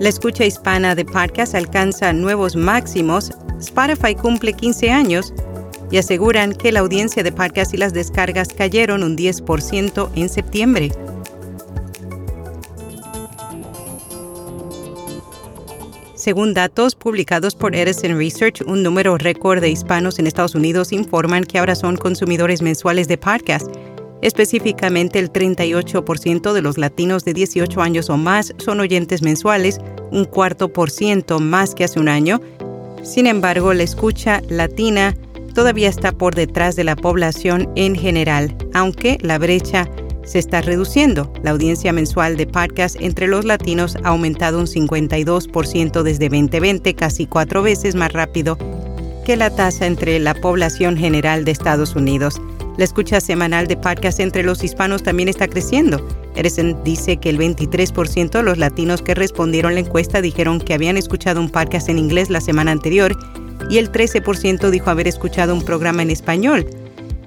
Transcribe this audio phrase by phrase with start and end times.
[0.00, 5.34] La escucha hispana de podcast alcanza nuevos máximos, Spotify cumple 15 años
[5.90, 10.90] y aseguran que la audiencia de podcast y las descargas cayeron un 10% en septiembre.
[16.14, 21.44] Según datos publicados por Edison Research, un número récord de hispanos en Estados Unidos informan
[21.44, 23.66] que ahora son consumidores mensuales de podcast
[24.22, 30.24] Específicamente, el 38% de los latinos de 18 años o más son oyentes mensuales, un
[30.24, 32.40] cuarto por ciento más que hace un año.
[33.02, 35.16] Sin embargo, la escucha latina
[35.54, 39.88] todavía está por detrás de la población en general, aunque la brecha
[40.24, 41.32] se está reduciendo.
[41.42, 47.26] La audiencia mensual de podcast entre los latinos ha aumentado un 52% desde 2020, casi
[47.26, 48.58] cuatro veces más rápido
[49.24, 52.40] que la tasa entre la población general de Estados Unidos.
[52.76, 56.06] La escucha semanal de podcast entre los hispanos también está creciendo.
[56.34, 60.96] Edison dice que el 23% de los latinos que respondieron la encuesta dijeron que habían
[60.96, 63.16] escuchado un podcast en inglés la semana anterior
[63.68, 66.66] y el 13% dijo haber escuchado un programa en español.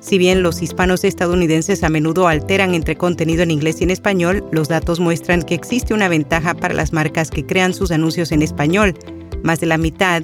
[0.00, 4.44] Si bien los hispanos estadounidenses a menudo alteran entre contenido en inglés y en español,
[4.50, 8.42] los datos muestran que existe una ventaja para las marcas que crean sus anuncios en
[8.42, 8.94] español.
[9.44, 10.22] Más de la mitad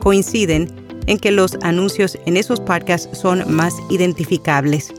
[0.00, 4.92] coinciden en que los anuncios en esos podcasts son más identificables.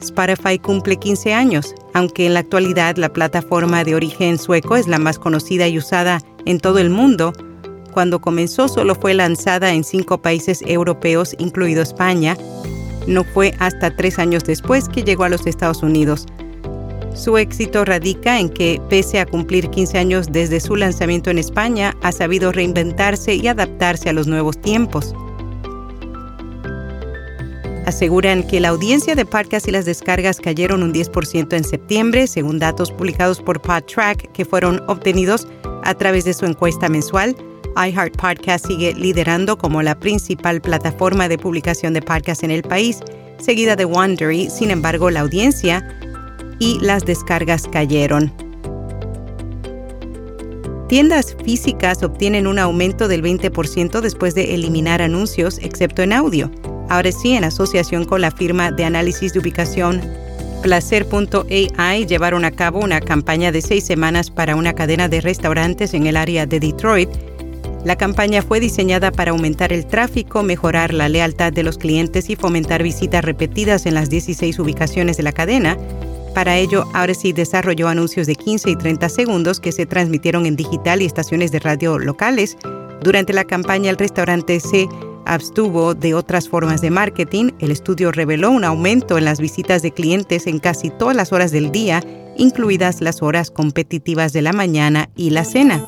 [0.00, 4.98] Spotify cumple 15 años, aunque en la actualidad la plataforma de origen sueco es la
[4.98, 7.32] más conocida y usada en todo el mundo.
[7.92, 12.36] Cuando comenzó solo fue lanzada en cinco países europeos, incluido España.
[13.06, 16.26] No fue hasta tres años después que llegó a los Estados Unidos.
[17.14, 21.96] Su éxito radica en que, pese a cumplir 15 años desde su lanzamiento en España,
[22.02, 25.14] ha sabido reinventarse y adaptarse a los nuevos tiempos.
[27.86, 32.58] Aseguran que la audiencia de podcasts y las descargas cayeron un 10% en septiembre, según
[32.58, 35.46] datos publicados por PodTrack que fueron obtenidos
[35.84, 37.36] a través de su encuesta mensual.
[37.76, 42.98] iHeart Podcast sigue liderando como la principal plataforma de publicación de podcasts en el país,
[43.38, 44.50] seguida de Wondery.
[44.50, 45.86] Sin embargo, la audiencia
[46.58, 48.32] y las descargas cayeron.
[50.88, 56.50] Tiendas físicas obtienen un aumento del 20% después de eliminar anuncios, excepto en audio.
[56.88, 60.00] Ahora sí, en asociación con la firma de análisis de ubicación
[60.64, 66.06] Placer.ai llevaron a cabo una campaña de seis semanas para una cadena de restaurantes en
[66.06, 67.10] el área de Detroit.
[67.84, 72.36] La campaña fue diseñada para aumentar el tráfico, mejorar la lealtad de los clientes y
[72.36, 75.76] fomentar visitas repetidas en las 16 ubicaciones de la cadena.
[76.34, 76.84] Para ello,
[77.14, 81.52] sí desarrolló anuncios de 15 y 30 segundos que se transmitieron en digital y estaciones
[81.52, 82.56] de radio locales.
[83.02, 84.88] Durante la campaña, el restaurante se
[85.26, 87.52] abstuvo de otras formas de marketing.
[87.60, 91.52] El estudio reveló un aumento en las visitas de clientes en casi todas las horas
[91.52, 92.02] del día,
[92.36, 95.86] incluidas las horas competitivas de la mañana y la cena.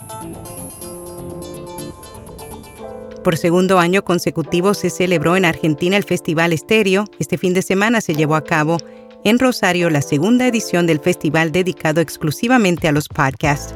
[3.25, 7.07] Por segundo año consecutivo se celebró en Argentina el Festival Estéreo.
[7.19, 8.77] Este fin de semana se llevó a cabo
[9.27, 13.75] en Rosario la segunda edición del festival dedicado exclusivamente a los podcasts.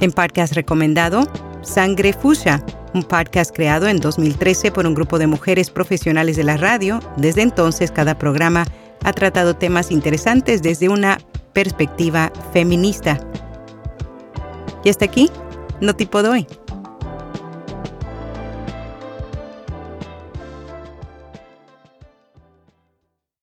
[0.00, 1.30] En podcast recomendado,
[1.62, 2.60] Sangre Fuchsia,
[2.92, 6.98] un podcast creado en 2013 por un grupo de mujeres profesionales de la radio.
[7.16, 8.66] Desde entonces, cada programa
[9.04, 11.18] ha tratado temas interesantes desde una
[11.52, 13.20] perspectiva feminista.
[14.82, 15.30] Y hasta aquí,
[15.80, 16.48] no tipo doy.